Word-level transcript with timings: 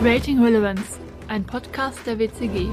Creating 0.00 0.40
Relevance, 0.40 1.00
ein 1.26 1.44
Podcast 1.44 2.06
der 2.06 2.20
WCG. 2.20 2.68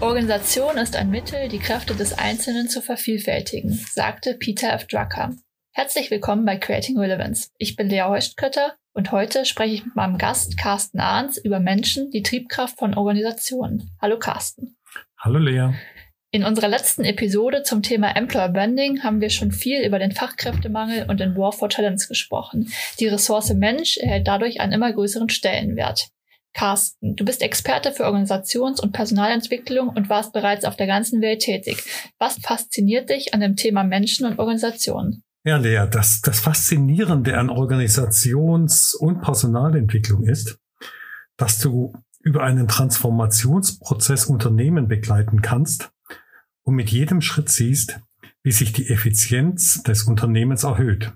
Organisation 0.00 0.76
ist 0.78 0.94
ein 0.94 1.10
Mittel, 1.10 1.48
die 1.48 1.58
Kräfte 1.58 1.96
des 1.96 2.16
Einzelnen 2.16 2.68
zu 2.68 2.82
vervielfältigen, 2.82 3.72
sagte 3.72 4.34
Peter 4.34 4.72
F. 4.72 4.86
Drucker. 4.86 5.34
Herzlich 5.72 6.08
willkommen 6.12 6.44
bei 6.44 6.56
Creating 6.56 7.00
Relevance. 7.00 7.48
Ich 7.58 7.74
bin 7.74 7.88
Lea 7.88 8.02
Heustkötter 8.02 8.76
und 8.92 9.10
heute 9.10 9.44
spreche 9.44 9.74
ich 9.74 9.84
mit 9.84 9.96
meinem 9.96 10.18
Gast 10.18 10.56
Carsten 10.56 11.00
Ahns 11.00 11.36
über 11.36 11.58
Menschen, 11.58 12.12
die 12.12 12.22
Triebkraft 12.22 12.78
von 12.78 12.94
Organisationen. 12.94 13.90
Hallo 14.00 14.20
Carsten. 14.20 14.76
Hallo 15.18 15.40
Lea. 15.40 15.70
In 16.32 16.44
unserer 16.44 16.68
letzten 16.68 17.04
Episode 17.04 17.64
zum 17.64 17.82
Thema 17.82 18.14
Employer 18.14 18.50
Branding 18.50 19.02
haben 19.02 19.20
wir 19.20 19.30
schon 19.30 19.50
viel 19.50 19.84
über 19.84 19.98
den 19.98 20.12
Fachkräftemangel 20.12 21.06
und 21.08 21.18
den 21.18 21.36
War 21.36 21.50
for 21.50 21.68
Talents 21.68 22.06
gesprochen. 22.06 22.68
Die 23.00 23.08
Ressource 23.08 23.52
Mensch 23.52 23.96
erhält 23.96 24.28
dadurch 24.28 24.60
einen 24.60 24.72
immer 24.72 24.92
größeren 24.92 25.28
Stellenwert. 25.28 26.10
Carsten, 26.54 27.16
du 27.16 27.24
bist 27.24 27.42
Experte 27.42 27.90
für 27.90 28.04
Organisations- 28.04 28.80
und 28.80 28.92
Personalentwicklung 28.92 29.88
und 29.88 30.08
warst 30.08 30.32
bereits 30.32 30.64
auf 30.64 30.76
der 30.76 30.86
ganzen 30.86 31.20
Welt 31.20 31.40
tätig. 31.40 31.82
Was 32.20 32.36
fasziniert 32.40 33.10
dich 33.10 33.34
an 33.34 33.40
dem 33.40 33.56
Thema 33.56 33.82
Menschen 33.82 34.24
und 34.24 34.38
Organisationen? 34.38 35.24
Ja, 35.42 35.56
Lea, 35.56 35.88
das, 35.90 36.20
das 36.20 36.38
Faszinierende 36.38 37.36
an 37.38 37.50
Organisations- 37.50 38.94
und 38.94 39.20
Personalentwicklung 39.20 40.22
ist, 40.22 40.58
dass 41.36 41.58
du 41.58 41.92
über 42.20 42.44
einen 42.44 42.68
Transformationsprozess 42.68 44.26
Unternehmen 44.26 44.86
begleiten 44.86 45.42
kannst, 45.42 45.90
und 46.70 46.76
mit 46.76 46.90
jedem 46.90 47.20
Schritt 47.20 47.48
siehst, 47.48 48.00
wie 48.44 48.52
sich 48.52 48.72
die 48.72 48.88
Effizienz 48.90 49.82
des 49.82 50.04
Unternehmens 50.04 50.62
erhöht. 50.62 51.12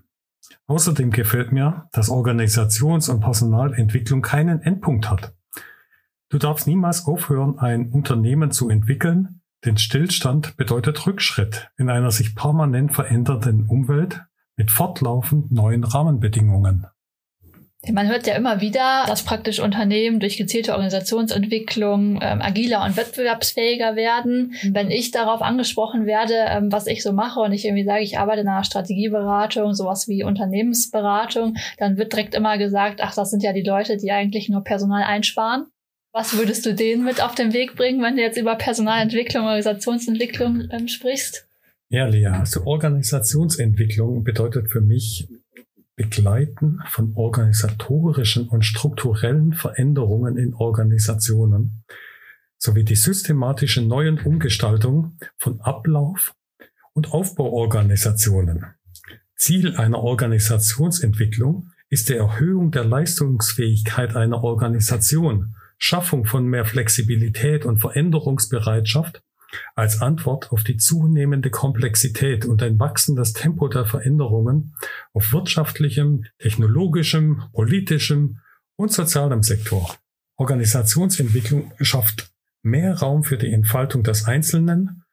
Außerdem 0.66 1.12
gefällt 1.12 1.52
mir, 1.52 1.88
dass 1.92 2.10
Organisations- 2.10 3.08
und 3.08 3.20
Personalentwicklung 3.20 4.20
keinen 4.20 4.62
Endpunkt 4.62 5.08
hat. 5.08 5.32
Du 6.28 6.38
darfst 6.38 6.66
niemals 6.66 7.06
aufhören, 7.06 7.60
ein 7.60 7.90
Unternehmen 7.90 8.50
zu 8.50 8.68
entwickeln, 8.68 9.42
denn 9.64 9.78
Stillstand 9.78 10.56
bedeutet 10.56 11.06
Rückschritt 11.06 11.70
in 11.76 11.88
einer 11.88 12.10
sich 12.10 12.34
permanent 12.34 12.92
verändernden 12.92 13.68
Umwelt 13.68 14.24
mit 14.56 14.72
fortlaufend 14.72 15.52
neuen 15.52 15.84
Rahmenbedingungen. 15.84 16.88
Man 17.92 18.08
hört 18.08 18.26
ja 18.26 18.34
immer 18.34 18.60
wieder, 18.60 19.04
dass 19.06 19.24
praktisch 19.24 19.60
Unternehmen 19.60 20.20
durch 20.20 20.36
gezielte 20.36 20.72
Organisationsentwicklung 20.72 22.18
ähm, 22.22 22.40
agiler 22.40 22.84
und 22.84 22.96
wettbewerbsfähiger 22.96 23.96
werden. 23.96 24.54
Wenn 24.70 24.90
ich 24.90 25.10
darauf 25.10 25.42
angesprochen 25.42 26.06
werde, 26.06 26.34
ähm, 26.34 26.72
was 26.72 26.86
ich 26.86 27.02
so 27.02 27.12
mache 27.12 27.40
und 27.40 27.52
ich 27.52 27.64
irgendwie 27.64 27.84
sage, 27.84 28.02
ich 28.02 28.18
arbeite 28.18 28.40
in 28.40 28.48
einer 28.48 28.64
Strategieberatung, 28.64 29.74
sowas 29.74 30.08
wie 30.08 30.24
Unternehmensberatung, 30.24 31.56
dann 31.78 31.98
wird 31.98 32.12
direkt 32.12 32.34
immer 32.34 32.58
gesagt, 32.58 33.00
ach, 33.02 33.14
das 33.14 33.30
sind 33.30 33.42
ja 33.42 33.52
die 33.52 33.62
Leute, 33.62 33.96
die 33.96 34.10
eigentlich 34.10 34.48
nur 34.48 34.64
Personal 34.64 35.02
einsparen. 35.02 35.66
Was 36.12 36.38
würdest 36.38 36.64
du 36.64 36.74
denen 36.74 37.04
mit 37.04 37.22
auf 37.22 37.34
den 37.34 37.52
Weg 37.52 37.74
bringen, 37.74 38.00
wenn 38.00 38.16
du 38.16 38.22
jetzt 38.22 38.38
über 38.38 38.54
Personalentwicklung, 38.54 39.44
Organisationsentwicklung 39.44 40.68
ähm, 40.70 40.88
sprichst? 40.88 41.48
Ja, 41.88 42.06
Lea, 42.06 42.26
also 42.26 42.64
Organisationsentwicklung 42.64 44.24
bedeutet 44.24 44.70
für 44.70 44.80
mich 44.80 45.28
Begleiten 45.96 46.80
von 46.88 47.14
organisatorischen 47.14 48.48
und 48.48 48.64
strukturellen 48.64 49.52
Veränderungen 49.52 50.36
in 50.36 50.54
Organisationen 50.54 51.84
sowie 52.58 52.84
die 52.84 52.96
systematische 52.96 53.82
neuen 53.82 54.18
Umgestaltung 54.18 55.18
von 55.36 55.60
Ablauf 55.60 56.34
und 56.92 57.12
Aufbauorganisationen. 57.12 58.64
Ziel 59.36 59.76
einer 59.76 59.98
Organisationsentwicklung 59.98 61.70
ist 61.90 62.08
die 62.08 62.14
Erhöhung 62.14 62.70
der 62.70 62.84
Leistungsfähigkeit 62.84 64.16
einer 64.16 64.42
Organisation, 64.42 65.54
Schaffung 65.78 66.24
von 66.24 66.46
mehr 66.46 66.64
Flexibilität 66.64 67.64
und 67.64 67.78
Veränderungsbereitschaft 67.78 69.22
als 69.74 70.00
Antwort 70.00 70.52
auf 70.52 70.64
die 70.64 70.76
zunehmende 70.76 71.50
Komplexität 71.50 72.44
und 72.44 72.62
ein 72.62 72.78
wachsendes 72.78 73.32
Tempo 73.32 73.68
der 73.68 73.86
Veränderungen 73.86 74.74
auf 75.12 75.32
wirtschaftlichem, 75.32 76.26
technologischem, 76.38 77.42
politischem 77.52 78.40
und 78.76 78.92
sozialem 78.92 79.42
Sektor. 79.42 79.96
Organisationsentwicklung 80.36 81.72
schafft 81.80 82.32
mehr 82.62 82.98
Raum 82.98 83.24
für 83.24 83.38
die 83.38 83.52
Entfaltung 83.52 84.02
des 84.02 84.24
Einzelnen 84.26 85.04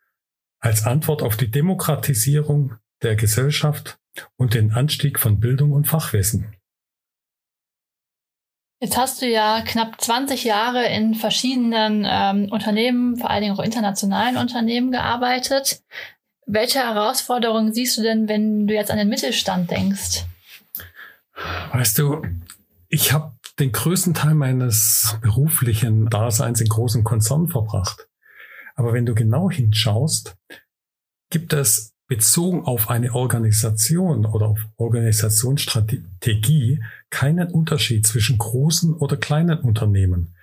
als 0.60 0.86
Antwort 0.86 1.22
auf 1.22 1.38
die 1.38 1.50
Demokratisierung 1.50 2.76
der 3.02 3.16
Gesellschaft 3.16 4.00
und 4.36 4.54
den 4.54 4.72
Anstieg 4.72 5.20
von 5.20 5.40
Bildung 5.40 5.72
und 5.72 5.88
Fachwissen. 5.88 6.56
Jetzt 8.82 8.98
hast 8.98 9.22
du 9.22 9.28
ja 9.28 9.62
knapp 9.62 10.02
20 10.02 10.44
Jahre 10.44 10.88
in 10.88 11.14
verschiedenen 11.14 12.04
ähm, 12.04 12.52
Unternehmen, 12.52 13.16
vor 13.16 13.30
allen 13.30 13.44
Dingen 13.44 13.54
auch 13.54 13.64
internationalen 13.64 14.38
Unternehmen 14.38 14.92
gearbeitet. 14.92 15.84
Welche 16.48 16.80
Herausforderungen 16.80 17.76
siehst 17.76 18.00
du 18.00 18.02
denn, 18.02 18.28
wenn 18.28 18.66
du 18.66 18.74
jetzt 18.74 18.90
an 18.90 18.98
den 18.98 19.08
Mittelstand 19.08 19.70
denkst? 19.70 20.26
Weißt 21.72 22.00
du, 22.00 22.24
ich 22.90 23.14
habe 23.14 23.34
den 23.60 23.72
größten 23.72 24.16
Teil 24.16 24.34
meines 24.34 25.16
beruflichen 25.22 26.10
Daseins 26.10 26.60
in 26.60 26.68
großen 26.68 27.04
Konzernen 27.04 27.50
verbracht. 27.50 28.08
Aber 28.74 28.94
wenn 28.94 29.06
du 29.06 29.14
genau 29.14 29.52
hinschaust, 29.52 30.36
gibt 31.30 31.54
es 31.54 31.94
bezogen 32.12 32.66
auf 32.66 32.90
eine 32.90 33.16
Organisation 33.16 34.26
oder 34.26 34.48
auf 34.48 34.60
Organisationsstrategie 34.76 36.84
keinen 37.10 37.48
Unterschied 37.48 38.06
zwischen 38.06 38.38
großen 38.38 38.94
oder 38.94 39.16
kleinen 39.16 39.60
Unternehmen. 39.60 40.36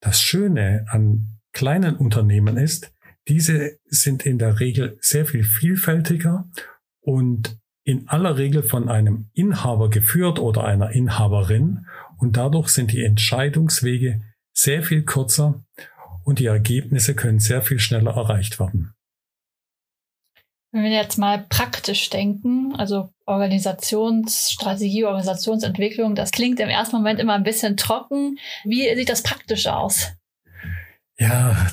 Das 0.00 0.20
Schöne 0.20 0.86
an 0.88 1.38
kleinen 1.52 1.94
Unternehmen 1.94 2.56
ist, 2.56 2.92
diese 3.28 3.78
sind 3.84 4.26
in 4.26 4.40
der 4.40 4.58
Regel 4.58 4.98
sehr 5.00 5.24
viel 5.24 5.44
vielfältiger 5.44 6.50
und 7.00 7.60
in 7.84 8.08
aller 8.08 8.36
Regel 8.36 8.64
von 8.64 8.88
einem 8.88 9.30
Inhaber 9.34 9.90
geführt 9.90 10.40
oder 10.40 10.64
einer 10.64 10.90
Inhaberin 10.90 11.86
und 12.18 12.36
dadurch 12.36 12.70
sind 12.70 12.90
die 12.90 13.04
Entscheidungswege 13.04 14.20
sehr 14.52 14.82
viel 14.82 15.04
kürzer 15.04 15.62
und 16.24 16.40
die 16.40 16.46
Ergebnisse 16.46 17.14
können 17.14 17.38
sehr 17.38 17.62
viel 17.62 17.78
schneller 17.78 18.16
erreicht 18.16 18.58
werden. 18.58 18.94
Wenn 20.74 20.82
wir 20.82 20.90
jetzt 20.90 21.18
mal 21.18 21.46
praktisch 21.48 22.10
denken, 22.10 22.74
also 22.74 23.10
Organisationsstrategie, 23.26 25.04
Organisationsentwicklung, 25.04 26.16
das 26.16 26.32
klingt 26.32 26.58
im 26.58 26.68
ersten 26.68 26.96
Moment 26.96 27.20
immer 27.20 27.34
ein 27.34 27.44
bisschen 27.44 27.76
trocken. 27.76 28.40
Wie 28.64 28.92
sieht 28.96 29.08
das 29.08 29.22
praktisch 29.22 29.68
aus? 29.68 30.10
Ja, 31.16 31.68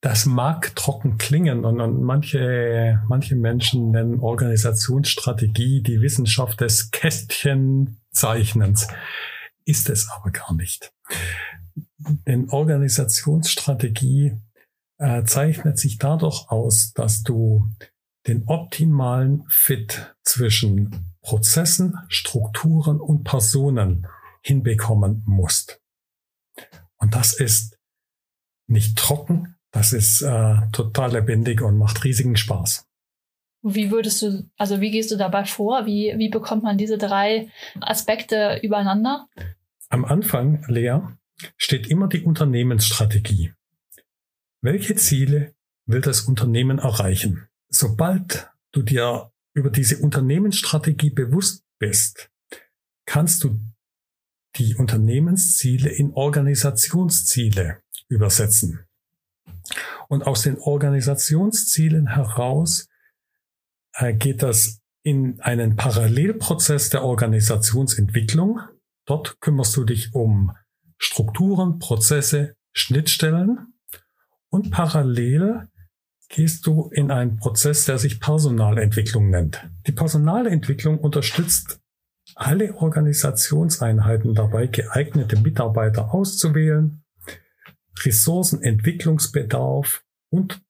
das 0.00 0.26
mag 0.26 0.76
trocken 0.76 1.18
klingen 1.18 1.64
und, 1.64 1.80
und 1.80 2.00
manche, 2.00 3.02
manche 3.08 3.34
Menschen 3.34 3.90
nennen 3.90 4.20
Organisationsstrategie 4.20 5.82
die 5.82 6.00
Wissenschaft 6.00 6.60
des 6.60 6.92
Kästchenzeichnens. 6.92 8.86
Ist 9.64 9.90
es 9.90 10.08
aber 10.08 10.30
gar 10.30 10.54
nicht. 10.54 10.92
Denn 12.28 12.48
Organisationsstrategie 12.48 14.36
äh, 14.98 15.24
zeichnet 15.24 15.80
sich 15.80 15.98
dadurch 15.98 16.48
aus, 16.48 16.92
dass 16.92 17.24
du 17.24 17.68
den 18.26 18.44
optimalen 18.46 19.44
Fit 19.48 20.14
zwischen 20.22 21.14
Prozessen, 21.22 21.98
Strukturen 22.08 23.00
und 23.00 23.24
Personen 23.24 24.06
hinbekommen 24.42 25.22
musst. 25.26 25.80
Und 26.96 27.14
das 27.14 27.38
ist 27.38 27.78
nicht 28.66 28.98
trocken, 28.98 29.56
das 29.70 29.92
ist 29.92 30.22
äh, 30.22 30.56
total 30.72 31.12
lebendig 31.12 31.60
und 31.60 31.76
macht 31.76 32.04
riesigen 32.04 32.36
Spaß. 32.36 32.86
Wie 33.62 33.90
würdest 33.90 34.22
du, 34.22 34.48
also 34.56 34.80
wie 34.80 34.90
gehst 34.90 35.10
du 35.10 35.16
dabei 35.16 35.44
vor? 35.44 35.86
Wie, 35.86 36.14
wie 36.16 36.28
bekommt 36.28 36.62
man 36.62 36.78
diese 36.78 36.98
drei 36.98 37.50
Aspekte 37.80 38.60
übereinander? 38.62 39.28
Am 39.88 40.04
Anfang, 40.04 40.64
Lea, 40.68 41.00
steht 41.56 41.88
immer 41.88 42.08
die 42.08 42.22
Unternehmensstrategie. 42.22 43.52
Welche 44.62 44.94
Ziele 44.94 45.54
will 45.84 46.00
das 46.00 46.22
Unternehmen 46.22 46.78
erreichen? 46.78 47.48
Sobald 47.76 48.50
du 48.72 48.82
dir 48.82 49.32
über 49.54 49.70
diese 49.70 49.98
Unternehmensstrategie 49.98 51.10
bewusst 51.10 51.64
bist, 51.78 52.30
kannst 53.06 53.44
du 53.44 53.60
die 54.56 54.74
Unternehmensziele 54.74 55.90
in 55.90 56.12
Organisationsziele 56.12 57.82
übersetzen. 58.08 58.86
Und 60.08 60.26
aus 60.26 60.42
den 60.42 60.58
Organisationszielen 60.58 62.08
heraus 62.08 62.88
äh, 63.94 64.14
geht 64.14 64.42
das 64.42 64.80
in 65.02 65.40
einen 65.40 65.76
Parallelprozess 65.76 66.90
der 66.90 67.02
Organisationsentwicklung. 67.02 68.60
Dort 69.04 69.40
kümmerst 69.40 69.76
du 69.76 69.84
dich 69.84 70.14
um 70.14 70.56
Strukturen, 70.98 71.78
Prozesse, 71.78 72.56
Schnittstellen 72.72 73.74
und 74.48 74.70
parallel 74.70 75.68
gehst 76.28 76.66
du 76.66 76.90
in 76.92 77.10
einen 77.10 77.36
Prozess, 77.36 77.84
der 77.84 77.98
sich 77.98 78.20
Personalentwicklung 78.20 79.30
nennt. 79.30 79.68
Die 79.86 79.92
Personalentwicklung 79.92 80.98
unterstützt 80.98 81.80
alle 82.34 82.74
Organisationseinheiten 82.74 84.34
dabei, 84.34 84.66
geeignete 84.66 85.38
Mitarbeiter 85.38 86.12
auszuwählen, 86.12 87.02
Ressourcenentwicklungsbedarf 88.04 90.02
und 90.30 90.60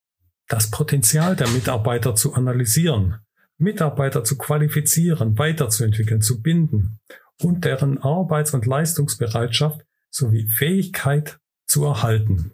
das 0.49 0.71
Potenzial 0.71 1.35
der 1.35 1.49
Mitarbeiter 1.49 2.15
zu 2.15 2.35
analysieren, 2.35 3.17
Mitarbeiter 3.59 4.23
zu 4.23 4.37
qualifizieren, 4.39 5.39
weiterzuentwickeln, 5.39 6.21
zu 6.21 6.41
binden 6.41 7.01
und 7.43 7.65
deren 7.65 7.99
Arbeits- 7.99 8.55
und 8.55 8.67
Leistungsbereitschaft 8.67 9.85
sowie 10.11 10.49
Fähigkeit 10.49 11.39
zu 11.67 11.85
erhalten. 11.85 12.53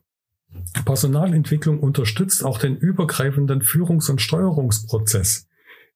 Personalentwicklung 0.84 1.80
unterstützt 1.80 2.44
auch 2.44 2.58
den 2.58 2.76
übergreifenden 2.76 3.62
Führungs- 3.62 4.10
und 4.10 4.20
Steuerungsprozess, 4.20 5.48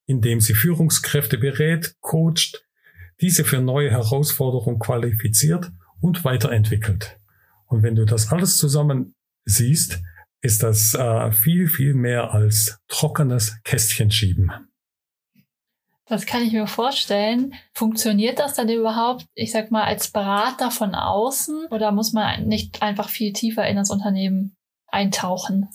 indem 0.05 0.39
sie 0.39 0.53
Führungskräfte 0.53 1.37
berät, 1.37 1.95
coacht, 1.99 2.65
diese 3.21 3.43
für 3.43 3.59
neue 3.59 3.89
Herausforderungen 3.89 4.79
qualifiziert 4.79 5.71
und 5.99 6.23
weiterentwickelt. 6.23 7.19
Und 7.65 7.83
wenn 7.83 7.95
du 7.95 8.05
das 8.05 8.31
alles 8.31 8.57
zusammen 8.57 9.15
siehst, 9.45 10.01
ist 10.41 10.63
das 10.63 10.93
äh, 10.93 11.31
viel, 11.31 11.67
viel 11.67 11.93
mehr 11.93 12.33
als 12.33 12.79
trockenes 12.87 13.57
Kästchen 13.63 14.11
schieben. 14.11 14.51
Das 16.09 16.25
kann 16.25 16.41
ich 16.41 16.53
mir 16.53 16.67
vorstellen. 16.67 17.53
Funktioniert 17.73 18.39
das 18.39 18.53
dann 18.53 18.69
überhaupt, 18.69 19.25
ich 19.33 19.51
sag 19.51 19.71
mal, 19.71 19.83
als 19.83 20.09
Berater 20.09 20.71
von 20.71 20.95
außen 20.95 21.67
oder 21.69 21.91
muss 21.91 22.13
man 22.13 22.47
nicht 22.47 22.81
einfach 22.81 23.09
viel 23.09 23.33
tiefer 23.33 23.67
in 23.67 23.75
das 23.75 23.89
Unternehmen 23.89 24.55
eintauchen? 24.87 25.69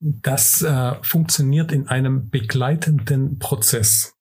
Das 0.00 0.62
äh, 0.62 0.94
funktioniert 1.02 1.72
in 1.72 1.88
einem 1.88 2.30
begleitenden 2.30 3.40
Prozess. 3.40 4.14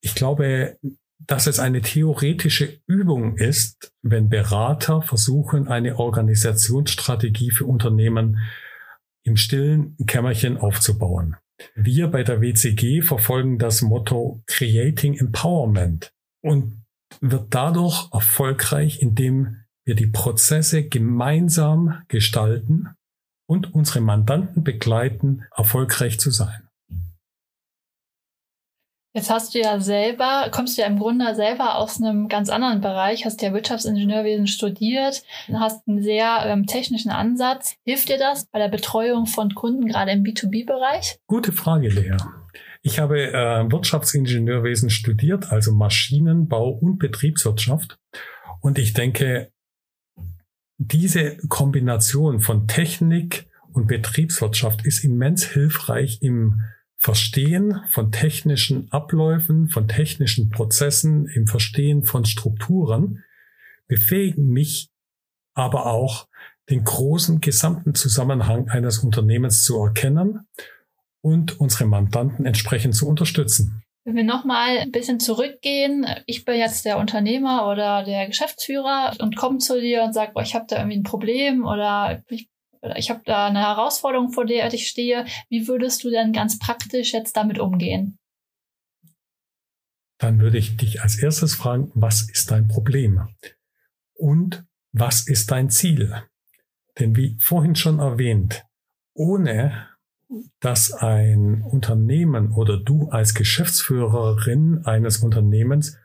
Ich 0.00 0.14
glaube, 0.14 0.78
dass 1.18 1.48
es 1.48 1.58
eine 1.58 1.80
theoretische 1.80 2.80
Übung 2.86 3.36
ist, 3.36 3.92
wenn 4.02 4.28
Berater 4.28 5.02
versuchen, 5.02 5.66
eine 5.66 5.98
Organisationsstrategie 5.98 7.50
für 7.50 7.64
Unternehmen 7.64 8.38
im 9.24 9.36
stillen 9.36 9.96
Kämmerchen 10.06 10.58
aufzubauen. 10.58 11.36
Wir 11.74 12.08
bei 12.08 12.22
der 12.22 12.40
WCG 12.40 13.02
verfolgen 13.02 13.58
das 13.58 13.82
Motto 13.82 14.42
Creating 14.46 15.14
Empowerment 15.14 16.12
und 16.42 16.84
wird 17.20 17.54
dadurch 17.54 18.08
erfolgreich, 18.12 19.00
indem 19.00 19.64
wir 19.84 19.94
die 19.94 20.06
Prozesse 20.06 20.88
gemeinsam 20.88 22.02
gestalten 22.08 22.88
und 23.46 23.74
unsere 23.74 24.00
Mandanten 24.00 24.64
begleiten, 24.64 25.44
erfolgreich 25.54 26.18
zu 26.18 26.30
sein. 26.30 26.63
Jetzt 29.16 29.30
hast 29.30 29.54
du 29.54 29.60
ja 29.60 29.78
selber, 29.78 30.48
kommst 30.50 30.76
du 30.76 30.82
ja 30.82 30.88
im 30.88 30.98
Grunde 30.98 31.36
selber 31.36 31.76
aus 31.76 32.02
einem 32.02 32.26
ganz 32.26 32.48
anderen 32.48 32.80
Bereich, 32.80 33.24
hast 33.24 33.40
ja 33.42 33.54
Wirtschaftsingenieurwesen 33.54 34.48
studiert, 34.48 35.22
hast 35.52 35.86
einen 35.86 36.02
sehr 36.02 36.42
ähm, 36.46 36.66
technischen 36.66 37.12
Ansatz. 37.12 37.76
Hilft 37.84 38.08
dir 38.08 38.18
das 38.18 38.46
bei 38.46 38.58
der 38.58 38.68
Betreuung 38.68 39.26
von 39.26 39.54
Kunden, 39.54 39.86
gerade 39.86 40.10
im 40.10 40.24
B2B-Bereich? 40.24 41.20
Gute 41.28 41.52
Frage, 41.52 41.90
Lea. 41.90 42.16
Ich 42.82 42.98
habe 42.98 43.32
äh, 43.32 43.70
Wirtschaftsingenieurwesen 43.70 44.90
studiert, 44.90 45.52
also 45.52 45.72
Maschinenbau 45.72 46.70
und 46.70 46.98
Betriebswirtschaft. 46.98 47.96
Und 48.60 48.80
ich 48.80 48.94
denke, 48.94 49.52
diese 50.78 51.36
Kombination 51.48 52.40
von 52.40 52.66
Technik 52.66 53.46
und 53.72 53.86
Betriebswirtschaft 53.86 54.84
ist 54.84 55.04
immens 55.04 55.44
hilfreich 55.44 56.18
im 56.20 56.62
Verstehen 57.04 57.82
von 57.90 58.12
technischen 58.12 58.90
Abläufen, 58.90 59.68
von 59.68 59.88
technischen 59.88 60.48
Prozessen, 60.48 61.26
im 61.26 61.46
Verstehen 61.46 62.02
von 62.02 62.24
Strukturen, 62.24 63.22
befähigen 63.86 64.48
mich 64.48 64.88
aber 65.52 65.84
auch, 65.84 66.28
den 66.70 66.82
großen 66.82 67.42
gesamten 67.42 67.94
Zusammenhang 67.94 68.70
eines 68.70 69.00
Unternehmens 69.00 69.64
zu 69.64 69.78
erkennen 69.84 70.46
und 71.20 71.60
unsere 71.60 71.84
Mandanten 71.84 72.46
entsprechend 72.46 72.96
zu 72.96 73.06
unterstützen. 73.06 73.82
Wenn 74.04 74.16
wir 74.16 74.24
nochmal 74.24 74.78
ein 74.78 74.90
bisschen 74.90 75.20
zurückgehen, 75.20 76.06
ich 76.24 76.46
bin 76.46 76.54
jetzt 76.54 76.86
der 76.86 76.96
Unternehmer 76.96 77.68
oder 77.70 78.02
der 78.02 78.26
Geschäftsführer 78.28 79.14
und 79.20 79.36
komme 79.36 79.58
zu 79.58 79.78
dir 79.78 80.04
und 80.04 80.14
sage, 80.14 80.32
ich 80.42 80.54
habe 80.54 80.64
da 80.66 80.78
irgendwie 80.78 81.00
ein 81.00 81.02
Problem 81.02 81.66
oder 81.66 82.22
ich 82.30 82.48
ich 82.96 83.10
habe 83.10 83.22
da 83.24 83.46
eine 83.46 83.60
Herausforderung, 83.60 84.32
vor 84.32 84.44
der 84.44 84.72
ich 84.72 84.88
stehe. 84.88 85.24
Wie 85.48 85.68
würdest 85.68 86.04
du 86.04 86.10
denn 86.10 86.32
ganz 86.32 86.58
praktisch 86.58 87.12
jetzt 87.12 87.36
damit 87.36 87.58
umgehen? 87.58 88.18
Dann 90.18 90.40
würde 90.40 90.58
ich 90.58 90.76
dich 90.76 91.02
als 91.02 91.18
erstes 91.18 91.54
fragen, 91.54 91.90
was 91.94 92.28
ist 92.30 92.50
dein 92.50 92.68
Problem? 92.68 93.28
Und 94.14 94.64
was 94.92 95.26
ist 95.26 95.50
dein 95.50 95.70
Ziel? 95.70 96.22
Denn 96.98 97.16
wie 97.16 97.36
vorhin 97.40 97.74
schon 97.74 97.98
erwähnt, 97.98 98.64
ohne 99.14 99.88
dass 100.60 100.92
ein 100.92 101.62
Unternehmen 101.62 102.52
oder 102.52 102.78
du 102.78 103.08
als 103.08 103.34
Geschäftsführerin 103.34 104.84
eines 104.84 105.18
Unternehmens 105.18 105.98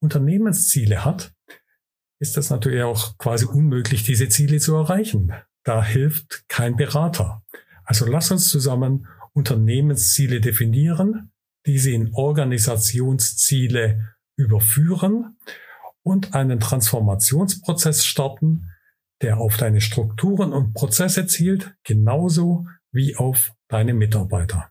Unternehmensziele 0.00 1.04
hat, 1.04 1.32
ist 2.18 2.36
das 2.36 2.50
natürlich 2.50 2.82
auch 2.82 3.16
quasi 3.18 3.46
unmöglich, 3.46 4.02
diese 4.02 4.28
Ziele 4.28 4.58
zu 4.58 4.74
erreichen. 4.74 5.32
Da 5.64 5.84
hilft 5.84 6.44
kein 6.48 6.76
Berater. 6.76 7.42
Also 7.84 8.06
lass 8.06 8.30
uns 8.30 8.48
zusammen 8.48 9.06
Unternehmensziele 9.32 10.40
definieren, 10.40 11.32
diese 11.66 11.90
in 11.90 12.12
Organisationsziele 12.12 14.14
überführen 14.36 15.36
und 16.02 16.34
einen 16.34 16.60
Transformationsprozess 16.60 18.04
starten, 18.04 18.68
der 19.20 19.38
auf 19.38 19.56
deine 19.56 19.80
Strukturen 19.80 20.52
und 20.52 20.74
Prozesse 20.74 21.26
zielt, 21.26 21.74
genauso 21.84 22.66
wie 22.90 23.16
auf 23.16 23.52
deine 23.68 23.94
Mitarbeiter. 23.94 24.70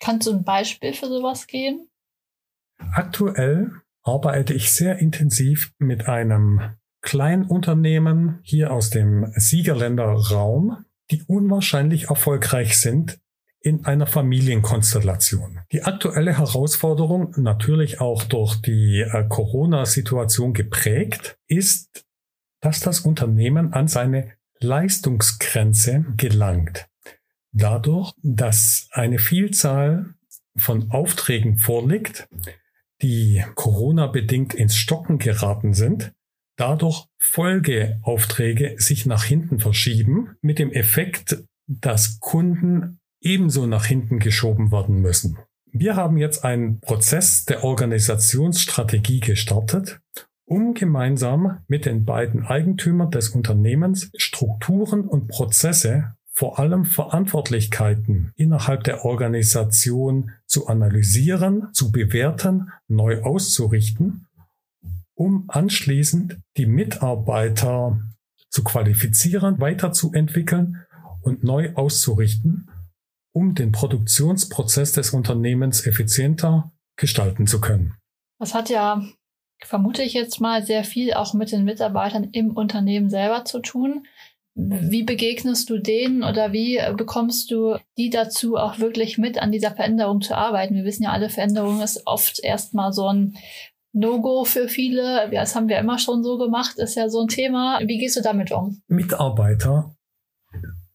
Kannst 0.00 0.26
du 0.26 0.32
ein 0.32 0.44
Beispiel 0.44 0.92
für 0.92 1.06
sowas 1.06 1.46
geben? 1.46 1.88
Aktuell 2.78 3.72
arbeite 4.02 4.54
ich 4.54 4.72
sehr 4.72 4.98
intensiv 4.98 5.72
mit 5.78 6.08
einem 6.08 6.76
Kleinunternehmen 7.00 8.40
hier 8.42 8.72
aus 8.72 8.90
dem 8.90 9.32
Siegerländer 9.34 10.04
Raum, 10.04 10.84
die 11.10 11.22
unwahrscheinlich 11.22 12.08
erfolgreich 12.08 12.78
sind 12.78 13.18
in 13.60 13.84
einer 13.84 14.06
Familienkonstellation. 14.06 15.60
Die 15.72 15.82
aktuelle 15.82 16.38
Herausforderung, 16.38 17.34
natürlich 17.36 18.00
auch 18.00 18.22
durch 18.24 18.56
die 18.56 19.00
äh, 19.00 19.24
Corona-Situation 19.28 20.54
geprägt, 20.54 21.38
ist, 21.46 22.04
dass 22.60 22.80
das 22.80 23.00
Unternehmen 23.00 23.72
an 23.72 23.88
seine 23.88 24.32
Leistungsgrenze 24.60 26.04
gelangt. 26.16 26.86
Dadurch, 27.52 28.12
dass 28.22 28.88
eine 28.92 29.18
Vielzahl 29.18 30.14
von 30.56 30.90
Aufträgen 30.90 31.58
vorliegt, 31.58 32.28
die 33.02 33.44
Corona-bedingt 33.54 34.54
ins 34.54 34.76
Stocken 34.76 35.18
geraten 35.18 35.72
sind 35.72 36.12
dadurch 36.58 37.06
Folgeaufträge 37.16 38.74
sich 38.78 39.06
nach 39.06 39.24
hinten 39.24 39.60
verschieben, 39.60 40.36
mit 40.42 40.58
dem 40.58 40.70
Effekt, 40.70 41.42
dass 41.66 42.20
Kunden 42.20 43.00
ebenso 43.20 43.66
nach 43.66 43.86
hinten 43.86 44.18
geschoben 44.18 44.70
werden 44.70 45.00
müssen. 45.00 45.38
Wir 45.70 45.96
haben 45.96 46.18
jetzt 46.18 46.44
einen 46.44 46.80
Prozess 46.80 47.44
der 47.44 47.64
Organisationsstrategie 47.64 49.20
gestartet, 49.20 50.00
um 50.44 50.74
gemeinsam 50.74 51.58
mit 51.68 51.84
den 51.84 52.04
beiden 52.04 52.46
Eigentümern 52.46 53.10
des 53.10 53.30
Unternehmens 53.30 54.10
Strukturen 54.16 55.02
und 55.02 55.28
Prozesse, 55.28 56.14
vor 56.32 56.58
allem 56.58 56.84
Verantwortlichkeiten 56.84 58.32
innerhalb 58.36 58.84
der 58.84 59.04
Organisation 59.04 60.30
zu 60.46 60.68
analysieren, 60.68 61.68
zu 61.72 61.90
bewerten, 61.92 62.70
neu 62.86 63.22
auszurichten 63.22 64.27
um 65.18 65.44
anschließend 65.48 66.38
die 66.56 66.66
Mitarbeiter 66.66 68.00
zu 68.50 68.62
qualifizieren, 68.62 69.60
weiterzuentwickeln 69.60 70.84
und 71.22 71.42
neu 71.42 71.74
auszurichten, 71.74 72.70
um 73.32 73.54
den 73.54 73.72
Produktionsprozess 73.72 74.92
des 74.92 75.10
Unternehmens 75.10 75.84
effizienter 75.86 76.72
gestalten 76.96 77.46
zu 77.46 77.60
können. 77.60 77.94
Das 78.38 78.54
hat 78.54 78.70
ja, 78.70 79.02
vermute 79.64 80.02
ich 80.02 80.14
jetzt 80.14 80.40
mal, 80.40 80.64
sehr 80.64 80.84
viel 80.84 81.12
auch 81.12 81.34
mit 81.34 81.50
den 81.50 81.64
Mitarbeitern 81.64 82.28
im 82.30 82.52
Unternehmen 82.56 83.10
selber 83.10 83.44
zu 83.44 83.58
tun. 83.58 84.06
Wie 84.54 85.02
begegnest 85.02 85.68
du 85.68 85.78
denen 85.78 86.22
oder 86.22 86.52
wie 86.52 86.80
bekommst 86.96 87.50
du 87.50 87.76
die 87.96 88.10
dazu, 88.10 88.56
auch 88.56 88.78
wirklich 88.78 89.18
mit 89.18 89.38
an 89.38 89.52
dieser 89.52 89.72
Veränderung 89.72 90.20
zu 90.20 90.36
arbeiten? 90.36 90.74
Wir 90.74 90.84
wissen 90.84 91.04
ja, 91.04 91.10
alle 91.10 91.28
Veränderung 91.28 91.80
ist 91.80 92.06
oft 92.06 92.40
erstmal 92.42 92.92
so 92.92 93.08
ein 93.08 93.36
No-Go 93.92 94.44
für 94.44 94.68
viele. 94.68 95.30
Das 95.30 95.54
haben 95.54 95.68
wir 95.68 95.78
immer 95.78 95.98
schon 95.98 96.22
so 96.22 96.38
gemacht, 96.38 96.78
ist 96.78 96.94
ja 96.94 97.08
so 97.08 97.22
ein 97.22 97.28
Thema. 97.28 97.80
Wie 97.84 97.98
gehst 97.98 98.16
du 98.16 98.22
damit 98.22 98.52
um? 98.52 98.82
Mitarbeiter 98.86 99.94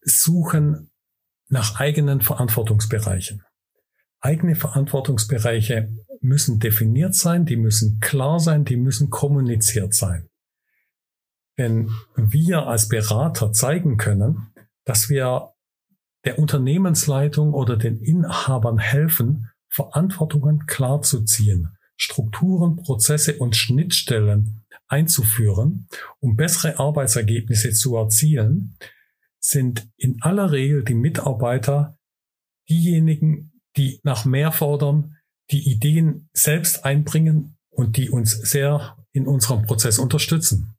suchen 0.02 0.90
nach 1.48 1.78
eigenen 1.78 2.20
Verantwortungsbereichen. 2.20 3.42
Eigene 4.20 4.56
Verantwortungsbereiche 4.56 5.92
müssen 6.20 6.58
definiert 6.58 7.14
sein, 7.14 7.44
die 7.44 7.56
müssen 7.56 8.00
klar 8.00 8.40
sein, 8.40 8.64
die 8.64 8.76
müssen 8.76 9.10
kommuniziert 9.10 9.94
sein. 9.94 10.28
Wenn 11.56 11.90
wir 12.16 12.66
als 12.66 12.88
Berater 12.88 13.52
zeigen 13.52 13.96
können, 13.96 14.48
dass 14.84 15.08
wir 15.08 15.52
der 16.24 16.38
Unternehmensleitung 16.38 17.52
oder 17.52 17.76
den 17.76 18.00
Inhabern 18.00 18.78
helfen, 18.78 19.50
Verantwortungen 19.68 20.66
klar 20.66 21.02
zu 21.02 21.24
ziehen, 21.24 21.73
Strukturen, 21.96 22.76
Prozesse 22.76 23.38
und 23.38 23.56
Schnittstellen 23.56 24.64
einzuführen, 24.88 25.88
um 26.20 26.36
bessere 26.36 26.78
Arbeitsergebnisse 26.78 27.72
zu 27.72 27.96
erzielen, 27.96 28.76
sind 29.40 29.88
in 29.96 30.20
aller 30.22 30.52
Regel 30.52 30.84
die 30.84 30.94
Mitarbeiter 30.94 31.98
diejenigen, 32.68 33.52
die 33.76 34.00
nach 34.02 34.24
mehr 34.24 34.52
fordern, 34.52 35.16
die 35.50 35.70
Ideen 35.70 36.28
selbst 36.32 36.84
einbringen 36.84 37.56
und 37.70 37.96
die 37.96 38.08
uns 38.08 38.32
sehr 38.32 38.96
in 39.12 39.26
unserem 39.26 39.64
Prozess 39.64 39.98
unterstützen. 39.98 40.74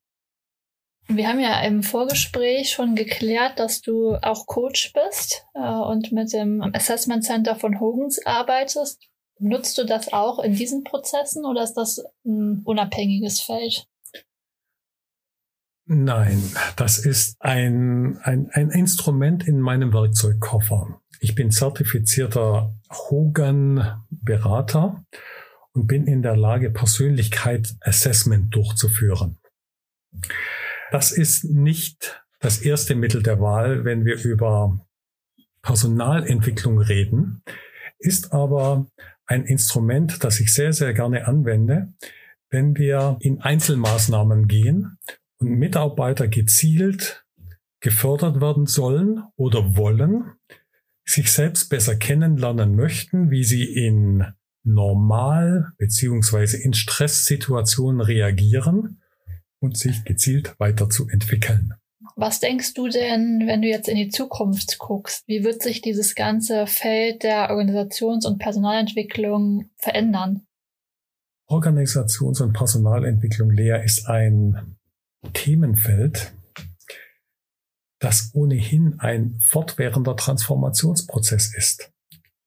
Wir 1.07 1.27
haben 1.27 1.39
ja 1.39 1.61
im 1.61 1.83
Vorgespräch 1.83 2.71
schon 2.71 2.95
geklärt, 2.95 3.59
dass 3.59 3.81
du 3.81 4.15
auch 4.15 4.47
Coach 4.47 4.91
bist 4.93 5.45
äh, 5.53 5.59
und 5.59 6.11
mit 6.11 6.33
dem 6.33 6.63
Assessment 6.73 7.23
Center 7.23 7.55
von 7.55 7.79
Hogans 7.79 8.25
arbeitest. 8.25 9.07
Nutzt 9.39 9.77
du 9.77 9.85
das 9.85 10.13
auch 10.13 10.39
in 10.39 10.55
diesen 10.55 10.83
Prozessen 10.83 11.45
oder 11.45 11.63
ist 11.63 11.73
das 11.73 12.03
ein 12.25 12.61
unabhängiges 12.63 13.41
Feld? 13.41 13.87
Nein, 15.87 16.41
das 16.77 16.97
ist 16.97 17.35
ein, 17.39 18.17
ein, 18.23 18.49
ein 18.51 18.71
Instrument 18.71 19.47
in 19.47 19.59
meinem 19.59 19.93
Werkzeugkoffer. 19.93 20.99
Ich 21.19 21.35
bin 21.35 21.51
zertifizierter 21.51 22.73
Hogan-Berater 22.89 25.05
und 25.73 25.87
bin 25.87 26.07
in 26.07 26.23
der 26.23 26.37
Lage, 26.37 26.71
Persönlichkeit-Assessment 26.71 28.55
durchzuführen. 28.55 29.37
Das 30.91 31.11
ist 31.11 31.43
nicht 31.43 32.23
das 32.39 32.61
erste 32.61 32.95
Mittel 32.95 33.21
der 33.21 33.39
Wahl, 33.39 33.85
wenn 33.85 34.05
wir 34.05 34.23
über 34.23 34.79
Personalentwicklung 35.61 36.79
reden, 36.79 37.43
ist 37.99 38.33
aber 38.33 38.87
ein 39.25 39.45
Instrument, 39.45 40.23
das 40.23 40.39
ich 40.39 40.53
sehr, 40.53 40.73
sehr 40.73 40.93
gerne 40.93 41.27
anwende, 41.27 41.93
wenn 42.49 42.77
wir 42.77 43.17
in 43.19 43.41
Einzelmaßnahmen 43.41 44.47
gehen 44.47 44.97
und 45.37 45.49
Mitarbeiter 45.49 46.27
gezielt 46.27 47.25
gefördert 47.79 48.41
werden 48.41 48.65
sollen 48.65 49.23
oder 49.35 49.75
wollen, 49.75 50.31
sich 51.05 51.31
selbst 51.31 51.69
besser 51.69 51.95
kennenlernen 51.95 52.75
möchten, 52.75 53.29
wie 53.29 53.43
sie 53.43 53.63
in 53.63 54.25
normal 54.63 55.71
beziehungsweise 55.77 56.57
in 56.57 56.73
Stresssituationen 56.73 58.01
reagieren 58.01 59.01
und 59.59 59.77
sich 59.77 60.03
gezielt 60.03 60.55
weiterzuentwickeln. 60.57 61.75
Was 62.17 62.39
denkst 62.39 62.73
du 62.75 62.87
denn, 62.87 63.43
wenn 63.45 63.61
du 63.61 63.67
jetzt 63.67 63.89
in 63.89 63.97
die 63.97 64.07
Zukunft 64.07 64.79
guckst? 64.79 65.27
Wie 65.27 65.43
wird 65.43 65.61
sich 65.61 65.81
dieses 65.81 66.15
ganze 66.15 66.65
Feld 66.65 67.23
der 67.23 67.49
Organisations- 67.51 68.25
und 68.25 68.39
Personalentwicklung 68.39 69.69
verändern? 69.75 70.47
Organisations- 71.47 72.41
und 72.41 72.53
Personalentwicklung, 72.53 73.51
Lea, 73.51 73.81
ist 73.83 74.07
ein 74.07 74.77
Themenfeld, 75.33 76.33
das 77.99 78.31
ohnehin 78.33 78.99
ein 78.99 79.39
fortwährender 79.49 80.15
Transformationsprozess 80.15 81.53
ist. 81.53 81.91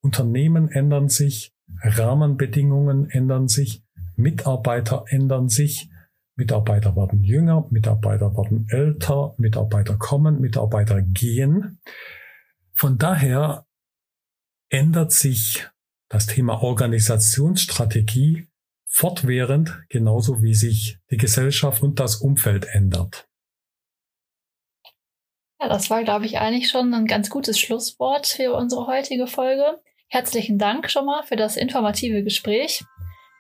Unternehmen 0.01 0.71
ändern 0.71 1.09
sich, 1.09 1.53
Rahmenbedingungen 1.83 3.11
ändern 3.11 3.49
sich, 3.49 3.83
Mitarbeiter 4.17 5.05
ändern 5.09 5.49
sich, 5.49 5.91
Mitarbeiter 6.39 6.95
werden 6.95 7.25
jünger, 7.25 7.67
Mitarbeiter 7.71 8.37
werden 8.37 8.69
älter, 8.71 9.35
Mitarbeiter 9.39 9.97
kommen, 9.97 10.41
Mitarbeiter 10.41 11.03
gehen. 11.03 11.81
Von 12.73 12.97
daher 12.97 13.67
ändert 14.71 15.11
sich 15.11 15.67
das 16.09 16.27
Thema 16.27 16.63
Organisationsstrategie 16.63 18.47
fortwährend, 18.87 19.83
genauso 19.89 20.41
wie 20.41 20.55
sich 20.55 20.99
die 21.11 21.17
Gesellschaft 21.17 21.83
und 21.83 21.99
das 21.99 22.17
Umfeld 22.17 22.67
ändert. 22.71 23.29
Ja, 25.61 25.69
das 25.69 25.91
war, 25.91 26.05
glaube 26.05 26.27
ich, 26.27 26.39
eigentlich 26.39 26.71
schon 26.71 26.95
ein 26.95 27.07
ganz 27.07 27.31
gutes 27.31 27.59
Schlusswort 27.59 28.29
für 28.29 28.53
unsere 28.55 28.87
heutige 28.87 29.27
Folge. 29.27 29.83
Herzlichen 30.07 30.57
Dank 30.57 30.89
schon 30.89 31.05
mal 31.05 31.25
für 31.25 31.37
das 31.37 31.57
informative 31.57 32.23
Gespräch. 32.23 32.85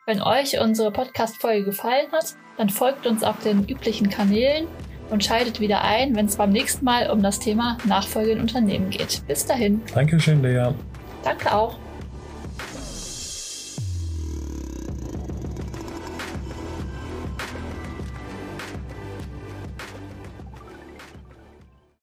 Wenn 0.08 0.22
euch 0.22 0.58
unsere 0.58 0.90
Podcast-Folge 0.90 1.66
gefallen 1.66 2.06
hat, 2.12 2.34
dann 2.56 2.70
folgt 2.70 3.06
uns 3.06 3.22
auf 3.22 3.40
den 3.40 3.68
üblichen 3.68 4.08
Kanälen 4.08 4.66
und 5.10 5.22
schaltet 5.22 5.60
wieder 5.60 5.84
ein, 5.84 6.16
wenn 6.16 6.24
es 6.24 6.36
beim 6.36 6.48
nächsten 6.48 6.82
Mal 6.86 7.10
um 7.10 7.22
das 7.22 7.40
Thema 7.40 7.76
Nachfolge 7.84 8.30
in 8.30 8.40
Unternehmen 8.40 8.88
geht. 8.88 9.22
Bis 9.26 9.44
dahin. 9.44 9.82
Dankeschön, 9.92 10.40
Lea. 10.42 10.70
Danke 11.22 11.54
auch. 11.54 11.76